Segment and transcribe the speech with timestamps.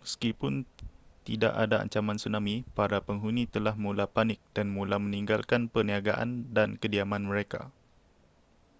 [0.00, 0.54] meskipun
[1.26, 7.22] tidak ada ancaman tsunami para penghuni telah mula panik dan mula meninggalkan perniagaan dan kediaman
[7.30, 7.60] mereka